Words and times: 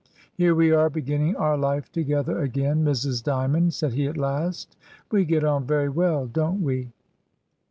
"Here 0.33 0.55
we 0.55 0.71
are 0.71 0.89
beginning 0.89 1.35
our 1.35 1.55
life 1.55 1.91
together 1.91 2.39
again, 2.39 2.83
Mrs. 2.83 3.21
Dymond," 3.23 3.75
said 3.75 3.93
he 3.93 4.07
at 4.07 4.17
last 4.17 4.75
"We 5.11 5.25
get 5.25 5.43
on 5.43 5.67
very 5.67 5.89
well, 5.89 6.25
don't 6.25 6.63
we?" 6.63 6.89